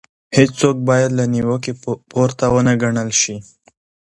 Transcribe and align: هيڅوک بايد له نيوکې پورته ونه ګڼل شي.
هيڅوک 0.35 0.77
بايد 0.87 1.09
له 1.19 1.25
نيوکې 1.33 1.73
پورته 2.11 2.45
ونه 2.53 2.73
ګڼل 2.81 3.09
شي. 3.21 3.35